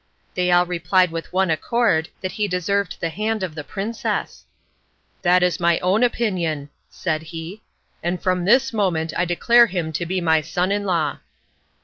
[0.33, 4.45] They all replied with one accord that he deserved the hand of the princess.
[5.21, 7.61] "That is my own opinion," said he,
[8.01, 11.19] "and from this moment I declare him to be my son in law."